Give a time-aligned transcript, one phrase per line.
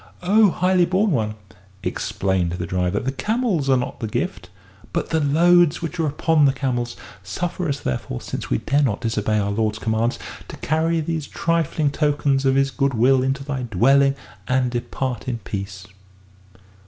[0.23, 1.35] "O highly born one,"
[1.83, 4.49] explained the driver, "the camels are not a gift
[4.93, 6.97] but the loads which are upon the camels.
[7.21, 10.17] Suffer us, therefore, since we dare not disobey our lord's commands,
[10.47, 14.15] to carry these trifling tokens of his good will into thy dwelling
[14.47, 15.85] and depart in peace."